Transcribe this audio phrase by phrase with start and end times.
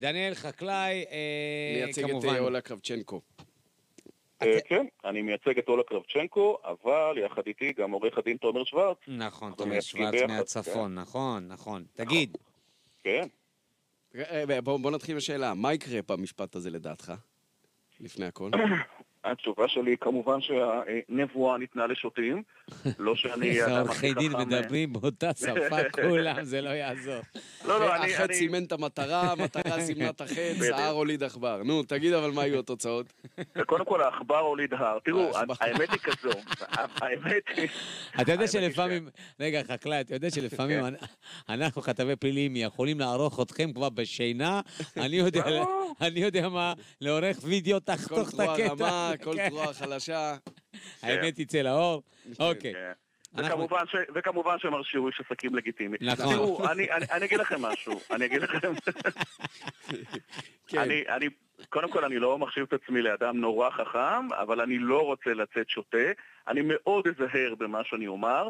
[0.00, 2.28] דניאל חקלאי, אה, מייצג את כמובן.
[2.28, 3.20] אה, אולה קרבצ'נקו.
[4.42, 8.96] אה, כן, אני מייצג את אולה קרבצ'נקו, אבל יחד איתי גם עורך הדין תומר שוורץ.
[9.08, 11.84] נכון, תומר שוורץ מהצפון, נכון, נכון.
[11.92, 12.36] תגיד,
[13.02, 13.28] כן.
[14.64, 17.12] בוא בוא נתחיל בשאלה, מה יקרה במשפט הזה לדעתך?
[18.00, 18.50] לפני הכל.
[19.24, 22.42] התשובה שלי היא כמובן שהנבואה ניתנה לשוטים,
[22.98, 23.60] לא שאני...
[23.62, 25.76] העורכי דין אה, מדברים באותה שפה,
[26.08, 27.20] כולם, זה לא יעזור.
[27.64, 28.16] לא, לא, אני...
[28.16, 30.22] אני- סימן את המטרה, המטרה סימנה את
[30.60, 30.74] בדיוק.
[30.78, 31.62] ההר הוליד עכבר.
[31.64, 33.12] נו, תגיד אבל מה יהיו התוצאות.
[33.66, 34.98] קודם כל העכבר הוליד הר.
[35.04, 35.54] תראו, העכבר.
[35.60, 36.30] האמת היא כזו,
[37.00, 37.68] האמת היא...
[38.20, 39.08] אתה יודע שלפעמים,
[39.40, 40.94] רגע, חקלאי, אתה יודע שלפעמים אנ-
[41.48, 44.60] אנחנו, כתבי פליליים, יכולים לערוך אתכם כבר בשינה,
[44.96, 45.94] אני יודע, ברור.
[46.00, 49.07] אני יודע מה, לעורך וידאו, תחתוך את הקטע.
[49.24, 49.48] כל כן.
[49.48, 50.36] תרועה חלשה.
[51.02, 52.02] האמת תצא לאור.
[52.40, 52.72] אוקיי.
[52.72, 52.92] כן.
[53.34, 53.96] וכמובן, ש...
[54.14, 55.96] וכמובן שמר שירו איש עסקים לגיטימי.
[56.00, 56.34] נכון.
[56.34, 58.72] תראו, אני, אני, אני אגיד לכם משהו, אני אגיד לכם...
[60.68, 60.78] כן.
[60.78, 61.26] אני, אני,
[61.68, 65.68] קודם כל, אני לא מחשיב את עצמי לאדם נורא חכם, אבל אני לא רוצה לצאת
[65.68, 66.12] שוטה.
[66.48, 68.48] אני מאוד אזהר במה שאני אומר.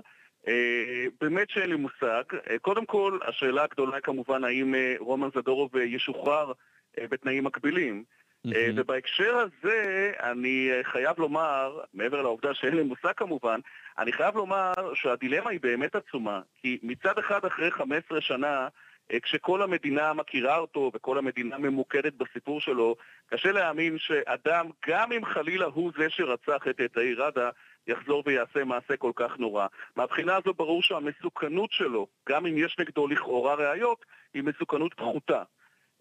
[0.48, 2.22] אה, באמת שאין לי מושג.
[2.50, 6.52] אה, קודם כל, השאלה הגדולה היא כמובן האם אה, רומן זדורוב ישוחרר
[6.98, 8.04] אה, בתנאים מקבילים.
[8.44, 8.74] מהמם.
[8.76, 13.60] ובהקשר הזה, אני אה, חייב לומר, מעבר לעובדה שאין לי מושג כמובן,
[13.98, 16.40] אני חייב לומר שהדילמה היא באמת עצומה.
[16.62, 18.68] כי מצד אחד, אחרי 15 שנה,
[19.12, 25.24] אה, כשכל המדינה מכירה אותו וכל המדינה ממוקדת בסיפור שלו, קשה להאמין שאדם, גם אם
[25.24, 27.50] חלילה הוא זה שרצח את תאיר ראדה,
[27.86, 29.66] יחזור ויעשה מעשה כל כך נורא.
[29.96, 35.42] מהבחינה הזו ברור שהמסוכנות שלו, גם אם יש נגדו לכאורה ראיות, היא מסוכנות פחותה.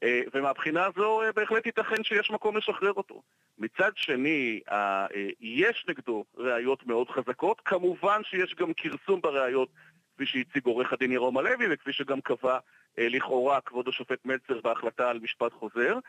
[0.03, 3.21] אה, ומהבחינה הזו אה, בהחלט ייתכן שיש מקום לשחרר אותו.
[3.57, 5.07] מצד שני, אה,
[5.41, 9.69] יש נגדו ראיות מאוד חזקות, כמובן שיש גם כרסום בראיות,
[10.15, 12.57] כפי שהציג עורך הדין ירום הלוי, וכפי שגם קבע
[12.97, 15.99] לכאורה כבוד השופט מלצר בהחלטה על משפט חוזר.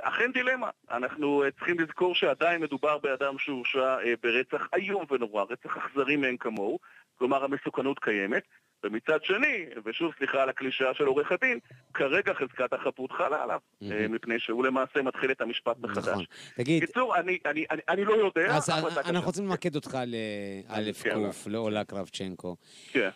[0.00, 6.36] אכן דילמה, אנחנו צריכים לזכור שעדיין מדובר באדם שהורשע ברצח איום ונורא, רצח אכזרי מאין
[6.36, 6.78] כמוהו,
[7.18, 8.42] כלומר המסוכנות קיימת.
[8.84, 11.58] ומצד שני, ושוב סליחה על הקלישאה של עורך הדין,
[11.94, 16.08] כרגע חזקת החפות חלה עליו, אה, מפני שהוא למעשה מתחיל את המשפט מחדש.
[16.08, 16.24] נכון.
[16.56, 19.26] תגיד, בקיצור, אני, אני, אני, אני לא יודע, אז החלטה אנחנו.
[19.26, 21.14] רוצים למקד אותך לאלף כן.
[21.14, 22.56] קוף, לעולה קרבצ'נקו.
[22.92, 23.08] כן.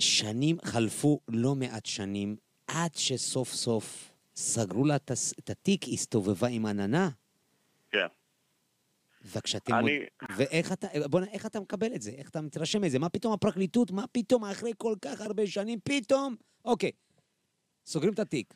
[0.00, 2.36] שנים, חלפו לא מעט שנים,
[2.66, 4.96] עד שסוף סוף סגרו לה
[5.38, 7.08] את התיק, הסתובבה עם עננה.
[9.24, 9.74] וכשאתם...
[9.74, 10.00] אני-
[10.36, 12.10] ואיך אתה, בוא'נה, איך אתה מקבל את זה?
[12.10, 12.98] איך אתה מתרשם מזה?
[12.98, 16.36] מה פתאום הפרקליטות, מה פתאום אחרי כל כך הרבה שנים, פתאום?
[16.64, 16.90] אוקיי,
[17.86, 18.54] סוגרים את התיק.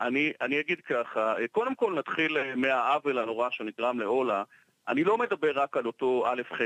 [0.00, 4.42] אני, אני אגיד ככה, קודם כל נתחיל אה, מהעוול הנורא שנגרם לאולה.
[4.88, 6.60] אני לא מדבר רק על אותו א' ח',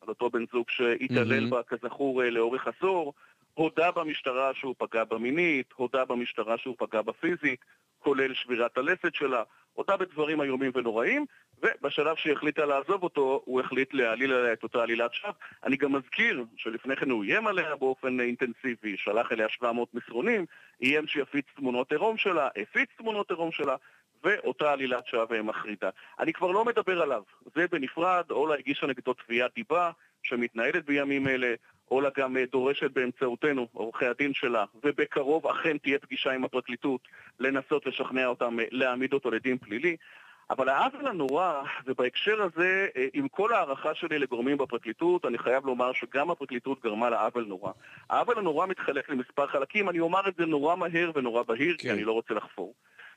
[0.00, 1.50] על אותו בן זוג שהתעלל מהמם.
[1.50, 3.14] בה כזכור אה, לאורך עשור,
[3.54, 7.60] הודה במשטרה שהוא פגע בה מינית, הודה במשטרה שהוא פגע בה פיזית,
[7.98, 9.42] כולל שבירת הלסת שלה,
[9.76, 11.26] הודה בדברים איומים ונוראים,
[11.62, 15.32] ובשלב שהיא החליטה לעזוב אותו, הוא החליט להעליל עליה את אותה עלילת שווא.
[15.64, 20.46] אני גם מזכיר שלפני כן הוא איים עליה באופן אינטנסיבי, שלח אליה 700 מסרונים,
[20.82, 23.76] איים שיפיץ תמונות עירום שלה, הפיץ תמונות עירום שלה,
[24.24, 25.90] ואותה עלילת שווא מחרידה.
[26.18, 27.22] אני כבר לא מדבר עליו,
[27.54, 29.90] זה בנפרד, אולה הגישה נגדו תביעת דיבה
[30.22, 31.54] שמתנהלת בימים אלה,
[31.90, 37.00] אולה גם אה, דורשת באמצעותנו, עורכי הדין שלה, ובקרוב אכן תהיה פגישה עם הפרקליטות
[37.40, 39.96] לנסות לשכנע אותם אה, להעמיד אותו לדין פלילי.
[40.50, 45.92] אבל העוול הנורא, ובהקשר הזה, אה, עם כל הערכה שלי לגורמים בפרקליטות, אני חייב לומר
[45.92, 47.72] שגם הפרקליטות גרמה לעוול נורא.
[48.10, 51.82] העוול הנורא מתחלק למספר חלקים, אני אומר את זה נורא מהר ונורא בהיר, כן.
[51.82, 52.74] כי אני לא רוצה לחפור.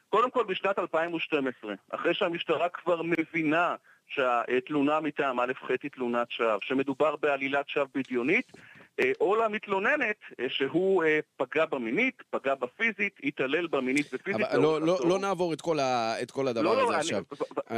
[0.10, 3.76] קודם כל, בשנת 2012, אחרי שהמשטרה כבר מבינה
[4.10, 8.52] שהתלונה מטעם א' ח' היא תלונת שווא, שמדובר בעלילת שווא בדיונית,
[9.00, 14.06] אה, אולה מתלוננת אה, שהוא אה, פגע בה מינית, פגע בה פיזית, התעלל בה מינית
[14.14, 14.42] ופיזית.
[14.48, 15.10] אבל לא- לא- עשור.
[15.10, 17.24] לא נעבור את כל ה- את כל הדבר לא, הזה לא, אני- עכשיו.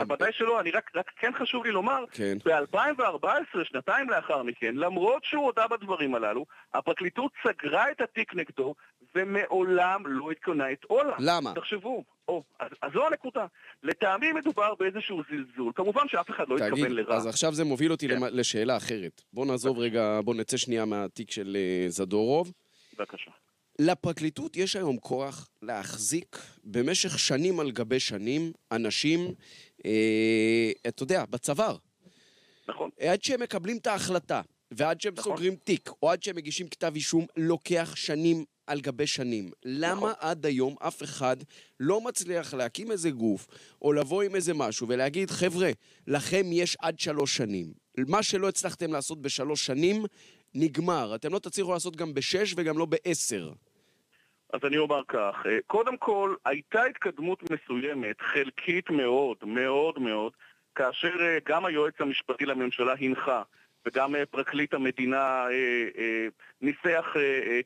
[0.09, 2.37] ודאי שלא, אני רק, רק כן חשוב לי לומר, כן.
[2.45, 3.27] ב-2014,
[3.63, 8.75] שנתיים לאחר מכן, למרות שהוא הודה בדברים הללו, הפרקליטות סגרה את התיק נגדו,
[9.15, 11.15] ומעולם לא התכונה את אולה.
[11.19, 11.53] למה?
[11.55, 13.45] תחשבו, או, אז, אז זו הנקודה.
[13.83, 15.71] לטעמי מדובר באיזשהו זלזול.
[15.75, 17.15] כמובן שאף אחד לא תגיד, התכוון לרע.
[17.15, 18.13] אז עכשיו זה מוביל אותי כן.
[18.15, 19.21] למ- לשאלה אחרת.
[19.33, 22.51] בוא נעזוב רגע, בוא נצא שנייה מהתיק של אה, זדורוב.
[22.97, 23.31] בבקשה.
[23.79, 29.19] לפרקליטות יש היום כוח להחזיק במשך שנים על גבי שנים אנשים,
[29.85, 31.75] אה, אתה יודע, בצוואר.
[32.67, 32.89] נכון.
[32.99, 34.41] עד שהם מקבלים את ההחלטה,
[34.71, 35.35] ועד שהם נכון.
[35.35, 39.49] סוגרים תיק, או עד שהם מגישים כתב אישום, לוקח שנים על גבי שנים.
[39.65, 40.11] למה נכון.
[40.19, 41.35] עד היום אף אחד
[41.79, 43.47] לא מצליח להקים איזה גוף,
[43.81, 45.69] או לבוא עם איזה משהו ולהגיד, חבר'ה,
[46.07, 47.65] לכם יש עד שלוש שנים.
[48.07, 50.05] מה שלא הצלחתם לעשות בשלוש שנים,
[50.55, 51.15] נגמר.
[51.15, 53.51] אתם לא תצליחו לעשות גם בשש וגם לא בעשר.
[54.53, 60.31] אז אני אומר כך, אה, קודם כל, הייתה התקדמות מסוימת, חלקית מאוד, מאוד מאוד,
[60.75, 63.41] כאשר אה, גם היועץ המשפטי לממשלה הנחה
[63.85, 65.45] וגם אה, פרקליט המדינה
[66.61, 67.15] ניסח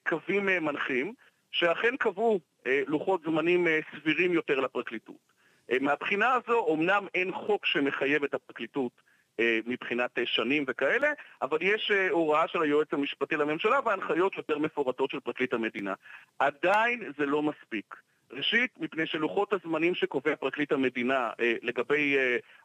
[0.07, 1.13] קווים מנחים,
[1.51, 2.39] שאכן קבעו
[2.87, 5.35] לוחות זמנים סבירים יותר לפרקליטות.
[5.81, 8.91] מהבחינה הזו, אמנם אין חוק שמחייב את הפרקליטות
[9.39, 14.57] אה, מבחינת אה, שנים וכאלה, אבל יש אה, הוראה של היועץ המשפטי לממשלה והנחיות יותר
[14.57, 15.93] מפורטות של פרקליט המדינה.
[16.39, 17.95] עדיין זה לא מספיק.
[18.31, 22.15] ראשית, מפני שלוחות הזמנים שקובע פרקליט המדינה אה, לגבי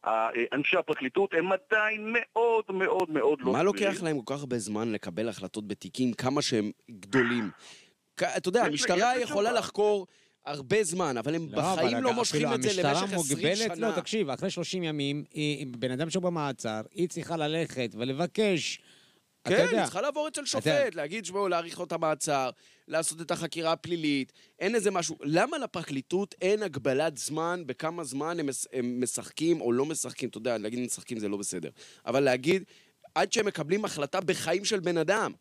[0.07, 3.53] אה, אנשי הפרקליטות הם עדיין מאוד מאוד מאוד לא.
[3.53, 7.51] מה לוקח להם כל כך הרבה זמן לקבל החלטות בתיקים, כמה שהם גדולים?
[8.37, 10.07] אתה יודע, המשטרה יכולה לחקור
[10.47, 13.89] הרבה זמן, אבל הם לא, בחיים אבל לא מושכים את זה למשך 20 מוגבלת, שנה.
[13.89, 15.25] לא, תקשיב, אחרי 30 ימים,
[15.79, 18.81] בן אדם שהוא במעצר, היא צריכה ללכת ולבקש...
[19.49, 20.95] כן, היא צריכה לעבור אצל שופט.
[20.95, 22.51] להגיד, שבו, להאריך לו את המעצר,
[22.89, 25.17] לעשות את החקירה הפלילית, אין איזה משהו.
[25.21, 30.29] למה לפרקליטות אין הגבלת זמן בכמה זמן הם, הם משחקים או לא משחקים?
[30.29, 31.71] אתה יודע, להגיד משחקים זה לא בסדר.
[32.07, 32.65] אבל להגיד,
[33.15, 35.33] עד שהם מקבלים החלטה בחיים של בן אדם.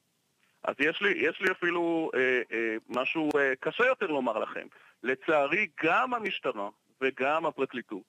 [0.64, 4.68] אז יש לי, יש לי אפילו אה, אה, משהו אה, קשה יותר לומר לכם.
[5.04, 6.70] לצערי, גם המשטרה
[7.02, 8.04] וגם הפרקליטות,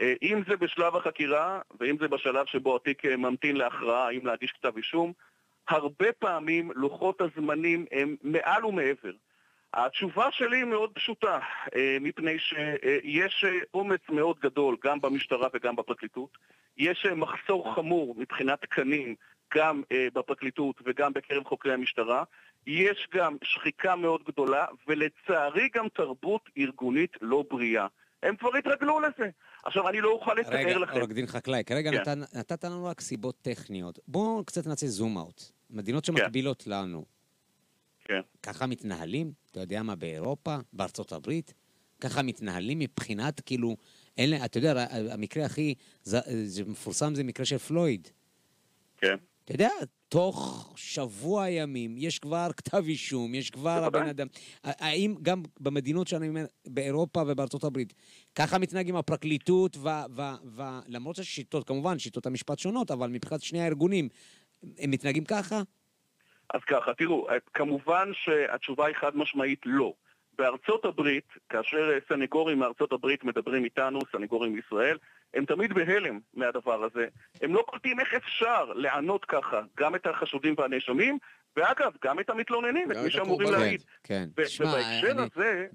[0.00, 4.52] אה, אם זה בשלב החקירה ואם זה בשלב שבו התיק אה, ממתין להכרעה האם להגיש
[4.52, 5.12] כתב אישום,
[5.70, 9.12] הרבה פעמים לוחות הזמנים הם מעל ומעבר.
[9.74, 11.38] התשובה שלי היא מאוד פשוטה,
[11.76, 13.44] אה, מפני שיש
[13.74, 16.38] אומץ מאוד גדול גם במשטרה וגם בפרקליטות.
[16.76, 19.14] יש מחסור חמור מבחינת תקנים
[19.54, 19.82] גם
[20.14, 22.24] בפרקליטות וגם בקרב חוקרי המשטרה.
[22.66, 27.86] יש גם שחיקה מאוד גדולה, ולצערי גם תרבות ארגונית לא בריאה.
[28.22, 29.30] הם כבר התרגלו לזה.
[29.64, 30.92] עכשיו, אני לא אוכל לתאר לכם.
[30.92, 32.18] רגע, עורך דין חקלאי, כרגע כן.
[32.18, 33.98] נת, נתת לנו רק סיבות טכניות.
[34.08, 35.42] בואו קצת נעשה זום אאוט.
[35.70, 36.12] מדינות כן.
[36.12, 36.70] שמקבילות כן.
[36.70, 37.04] לנו.
[38.04, 38.20] כן.
[38.42, 39.32] ככה מתנהלים?
[39.50, 40.56] אתה יודע מה, באירופה?
[40.72, 41.54] בארצות הברית?
[42.00, 43.76] ככה מתנהלים מבחינת, כאילו,
[44.18, 48.08] אלה, אתה יודע, המקרה הכי זה, זה מפורסם זה מקרה של פלויד.
[48.96, 49.16] כן.
[49.50, 49.70] אתה יודע,
[50.08, 54.26] תוך שבוע ימים יש כבר כתב אישום, יש כבר הבן אדם.
[54.64, 57.94] האם גם במדינות שאני אומר, באירופה ובארצות הברית,
[58.34, 64.08] ככה מתנהגים הפרקליטות, ולמרות שהשיטות, כמובן, שיטות המשפט שונות, אבל מבחינת שני הארגונים,
[64.78, 65.62] הם מתנהגים ככה?
[66.54, 69.92] אז ככה, תראו, כמובן שהתשובה היא חד משמעית לא.
[70.38, 74.96] בארצות הברית, כאשר סנגורים מארצות הברית מדברים איתנו, סנגורים מישראל,
[75.34, 77.06] הם תמיד בהלם מהדבר הזה.
[77.42, 81.18] הם לא קולטים איך אפשר לענות ככה גם את החשודים והנאשמים,
[81.56, 83.82] ואגב, גם את המתלוננים, את מי שאמורים להעיד.
[84.02, 84.44] כן, כן.
[84.44, 84.74] תשמע,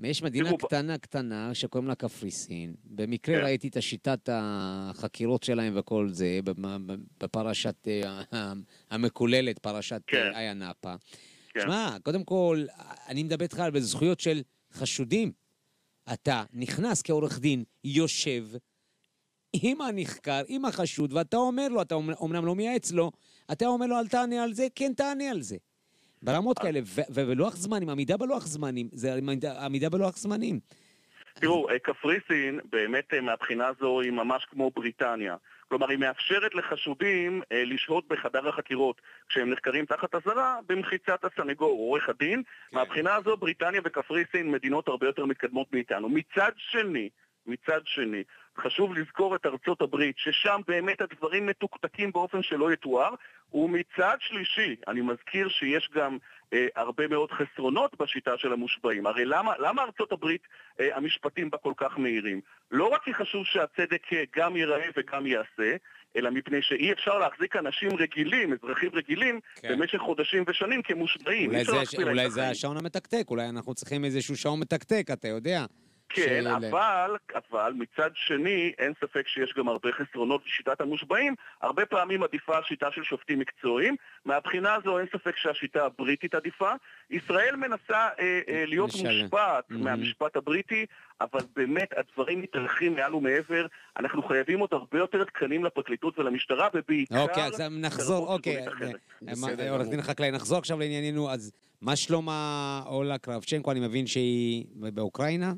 [0.04, 2.74] יש מדינה קטנה קטנה שקוראים לה קפריסין.
[2.86, 3.44] במקרה כן.
[3.44, 6.40] ראיתי את השיטת החקירות שלהם וכל זה,
[7.20, 8.54] בפרשת אה,
[8.92, 10.32] המקוללת, פרשת כן.
[10.36, 10.94] איה נאפה.
[11.58, 12.66] תשמע, קודם כל,
[13.10, 14.42] אני מדבר איתך על זכויות של
[14.74, 15.32] חשודים.
[16.14, 18.44] אתה נכנס כעורך דין, יושב,
[19.62, 23.12] עם הנחקר, עם החשוד, ואתה אומר לו, אתה אומנם לא מייעץ לו,
[23.52, 25.58] אתה אומר לו, אל תענה על זה, כן תענה על זה.
[26.22, 26.80] ברמות כאלה,
[27.10, 29.14] ובלוח זמנים, עמידה בלוח זמנים, זה
[29.62, 30.60] עמידה בלוח זמנים.
[31.40, 35.36] תראו, אה, קפריסין, באמת אה, מהבחינה הזו היא ממש כמו בריטניה.
[35.68, 42.10] כלומר, היא מאפשרת לחשודים אה, לשהות בחדר החקירות כשהם נחקרים תחת אזהרה במחיצת הסנגור, עורך
[42.10, 42.44] הדין.
[42.44, 42.78] כן.
[42.78, 46.10] מהבחינה הזו, בריטניה וקפריסין מדינות הרבה יותר מתקדמות מאיתנו.
[46.10, 47.10] מצד שני,
[47.46, 48.24] מצד שני,
[48.58, 53.10] חשוב לזכור את ארצות הברית, ששם באמת הדברים מתוקתקים באופן שלא יתואר,
[53.54, 56.18] ומצד שלישי, אני מזכיר שיש גם
[56.54, 59.08] אה, הרבה מאוד חסרונות בשיטה של המושבעים.
[59.08, 60.42] הרי למה, למה ארצות הברית,
[60.80, 62.42] אה, המשפטים בה כל כך מהירים?
[62.72, 65.76] לא רק כי חשוב שהצדק אה, גם ייראה וגם ייעשה,
[66.16, 69.80] אלא מפני שאי אפשר להחזיק אנשים רגילים, אזרחים רגילים, כן.
[69.80, 71.50] במשך חודשים ושנים כמושבעים.
[71.50, 75.66] אולי זה, אולי זה השעון המתקתק, אולי אנחנו צריכים איזשהו שעון מתקתק, אתה יודע.
[76.16, 81.36] כן, אבל, אבל מצד שני, אין ספק שיש גם הרבה חסרונות לשיטת המושבעים.
[81.62, 83.96] הרבה פעמים עדיפה השיטה של שופטים מקצועיים.
[84.26, 86.72] מהבחינה הזו אין ספק שהשיטה הבריטית עדיפה.
[87.10, 89.22] ישראל מנסה אה, אה, להיות משל...
[89.22, 89.76] מושפעת mm-hmm.
[89.78, 90.86] מהמשפט הבריטי,
[91.22, 93.66] אבל באמת הדברים מתארחים מעל ומעבר.
[94.00, 97.22] אנחנו חייבים עוד הרבה יותר תקנים לפרקליטות ולמשטרה, ובעיקר...
[97.22, 98.66] אוקיי, אז נחזור, אוקיי.
[99.28, 101.32] אה, עורך דין חקלאי, נחזור עכשיו לענייננו.
[101.32, 102.28] אז מה שלום
[102.86, 103.72] אולה קרבצ'נקו?
[103.72, 105.54] אני מבין שהיא באוקראינה?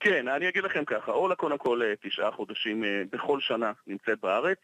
[0.00, 4.20] כן, אני אגיד לכם ככה, אולה קודם כל אה, תשעה חודשים אה, בכל שנה נמצאת
[4.20, 4.58] בארץ,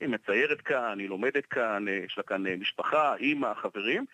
[0.00, 4.04] היא מציירת כאן, היא לומדת כאן, אה, יש לה כאן משפחה, אימא, חברים,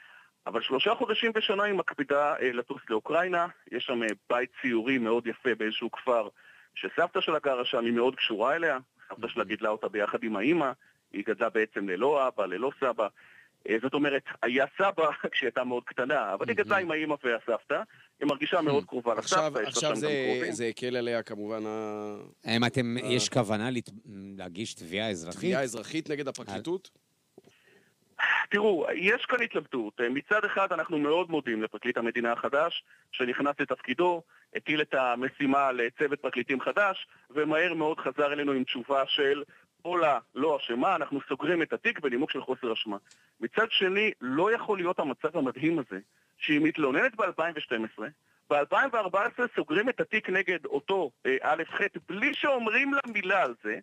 [0.47, 4.01] אבל שלושה חודשים בשנה היא מקפידה לטוס לאוקראינה, יש שם
[4.31, 6.29] בית ציורי מאוד יפה באיזשהו כפר
[6.75, 8.79] שסבתא שלה גרה שם, היא מאוד קשורה אליה,
[9.09, 10.73] סבתא שלה גידלה אותה ביחד עם האימא,
[11.13, 13.09] היא גדלה בעצם ללא אבא, ללא סבא.
[13.83, 17.83] זאת אומרת, היה סבא כשהיא הייתה מאוד קטנה, אבל היא גדלה עם האימא והסבתא.
[18.21, 19.97] היא מרגישה מאוד קרובה לסבתא, עכשיו
[20.51, 21.63] זה הקל עליה כמובן
[22.45, 23.69] האם אתם, יש כוונה
[24.37, 25.41] להגיש תביעה אזרחית?
[25.41, 26.91] תביעה אזרחית נגד הפרקליטות?
[28.51, 30.01] תראו, יש כאן התלבטות.
[30.11, 34.23] מצד אחד אנחנו מאוד מודים לפרקליט המדינה החדש, שנכנס לתפקידו,
[34.57, 39.43] הטיל את המשימה לצוות פרקליטים חדש, ומהר מאוד חזר אלינו עם תשובה של
[39.83, 42.97] פולה לא אשמה, אנחנו סוגרים את התיק בנימוק של חוסר אשמה.
[43.41, 45.99] מצד שני, לא יכול להיות המצב המדהים הזה,
[46.39, 48.03] שהיא מתלוננת ב-2012,
[48.51, 53.79] ב-2014 סוגרים את התיק נגד אותו אה, א' ח' בלי שאומרים לה מילה על זה,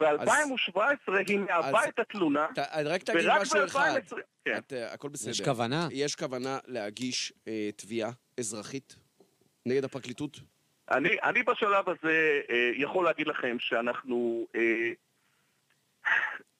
[0.00, 2.46] ב-2017 היא מעבה את התלונה,
[2.84, 4.00] רק תגיד משהו אחד.
[4.44, 4.58] כן.
[4.72, 5.30] אה, הכל בסדר.
[5.30, 5.88] יש כוונה?
[5.90, 8.96] יש כוונה להגיש אה, תביעה אזרחית
[9.66, 10.40] נגד הפרקליטות?
[10.90, 14.90] אני, אני בשלב הזה אה, יכול להגיד לכם שאנחנו אה,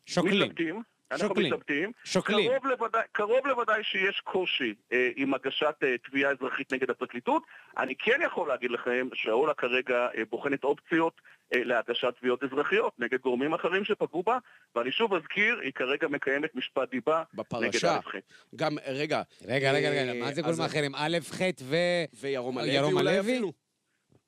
[0.06, 0.42] שוקלים.
[0.42, 0.82] מתלבטים.
[1.12, 1.52] אנחנו שוקלים.
[1.52, 1.92] מתלבטים.
[2.04, 2.50] שוקלים.
[2.50, 7.42] קרוב לוודאי, קרוב לוודאי שיש קושי אה, עם הגשת אה, תביעה אזרחית נגד הפרקליטות.
[7.78, 11.20] אני כן יכול להגיד לכם שהאולה כרגע אה, בוחנת אופציות
[11.54, 14.38] אה, להגשת תביעות אזרחיות נגד גורמים אחרים שפגעו בה,
[14.74, 18.14] ואני שוב אזכיר, היא כרגע מקיימת משפט דיבה נגד א' ח'.
[18.56, 19.22] גם, רגע.
[19.44, 20.94] רגע, רגע, רגע, מה זה גורמים אחרים?
[20.94, 21.76] א', ח' ו...
[22.20, 23.61] וירום הלוי אולי אפילו?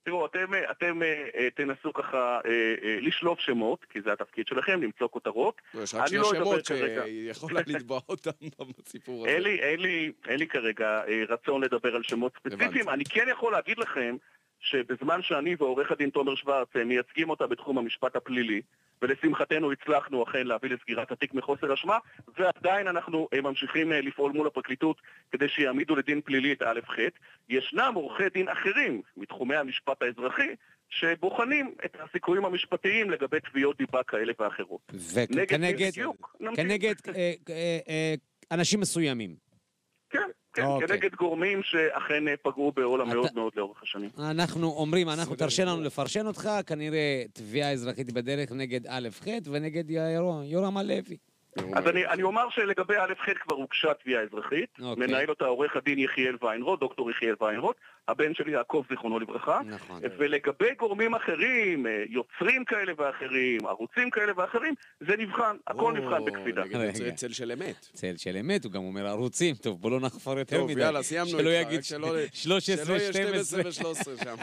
[0.05, 2.51] תראו, אתם, אתם אה, תנסו ככה אה,
[2.85, 5.61] אה, לשלוף שמות, כי זה התפקיד שלכם, למצוא כותרות.
[5.83, 8.31] יש רק שני לא שמות שיכולה לתבוע אותם
[8.79, 9.35] בסיפור הזה.
[9.35, 12.89] אין לי, אין, לי, אין לי כרגע רצון לדבר על שמות ספציפיים.
[12.89, 14.17] אני כן יכול להגיד לכם
[14.65, 18.61] שבזמן שאני ועורך הדין תומר שוורץ מייצגים אותה בתחום המשפט הפלילי,
[19.03, 21.99] ולשמחתנו הצלחנו אכן להביא לסגירת התיק מחוסר אשמה,
[22.39, 24.97] ועדיין אנחנו ממשיכים לפעול מול הפרקליטות
[25.33, 26.99] כדי שיעמידו לדין פלילי את א' ח'.
[27.49, 30.55] ישנם עורכי דין אחרים מתחומי המשפט האזרחי
[30.89, 34.93] שבוחנים את הסיכויים המשפטיים לגבי תביעות דיבה כאלה ואחרות.
[35.15, 35.93] וכנגד
[36.57, 38.15] כנגד אה, אה, אה,
[38.53, 39.37] אנשים מסוימים.
[40.11, 40.89] כן, כן, אוקיי.
[40.89, 44.11] כנגד גורמים שאכן פגעו בעולה מאוד מאוד לאורך השנים.
[44.19, 49.85] אנחנו אומרים, אנחנו תרשה לנו לפרשן אותך, כנראה תביעה אזרחית בדרך נגד א' ח' ונגד
[50.45, 51.17] יורם הלוי.
[51.75, 54.83] אז אני, אני אומר שלגבי א' ח' כבר הוגשה תביעה אזרחית, okay.
[54.83, 55.07] אוקיי.
[55.07, 57.77] מנהל אותה עורך הדין יחיאל ויינרוט, דוקטור יחיאל ויינרוט,
[58.09, 60.01] הבן שלי יעקב זיכרונו לברכה, נכון.
[60.19, 66.25] ולגבי גורמים אחרים, אה, יוצרים כאלה ואחרים, ערוצים כאלה ואחרים, זה נבחן, הכל oh, נבחן
[66.25, 66.63] בקפידה.
[66.95, 67.87] זה צל של אמת.
[67.93, 70.75] צל של אמת, הוא גם אומר ערוצים, טוב בוא לא נחפור יותר מדי.
[70.75, 74.37] טוב, יאללה, סיימנו שלא יגיד 13, 12 ו-13 שם.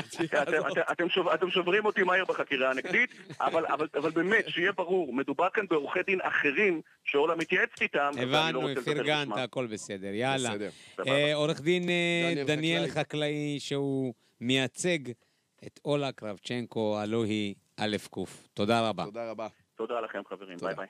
[1.33, 6.81] אתם שוברים אותי מהר בחקירה הנגדית, אבל באמת, שיהיה ברור, מדובר כאן בעורכי דין אחרים
[7.11, 8.11] שאולה מתייעצת איתם.
[8.15, 10.53] לא הבנו, פרגנת, הכל בסדר, יאללה.
[11.07, 14.99] אה, עורך דין אה, דניאל חקלאי, שהוא מייצג
[15.67, 18.17] את אולה קרבצ'נקו, הלוא היא א' ק'.
[18.53, 19.05] תודה רבה.
[19.05, 19.47] תודה רבה.
[19.75, 20.57] תודה לכם, חברים.
[20.61, 20.87] ביי ביי.